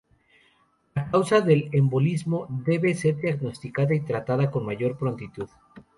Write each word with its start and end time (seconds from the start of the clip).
La 0.95 1.11
causa 1.11 1.41
del 1.41 1.69
embolismo 1.73 2.47
debe 2.49 2.95
ser 2.95 3.17
diagnosticada 3.17 3.93
y 3.93 3.99
tratada 4.03 4.49
con 4.49 4.65
mayor 4.65 4.97
prontitud. 4.97 5.47